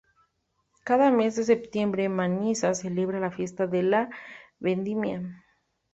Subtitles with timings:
[0.83, 4.09] Cada mes de septiembre, Manisa celebra la fiesta de la
[4.59, 5.45] vendimia.